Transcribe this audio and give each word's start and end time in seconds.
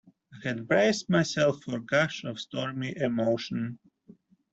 I 0.33 0.47
had 0.47 0.67
braced 0.67 1.11
myself 1.11 1.61
for 1.63 1.77
a 1.77 1.79
gush 1.79 2.23
of 2.23 2.39
stormy 2.39 2.97
emotion. 2.97 3.77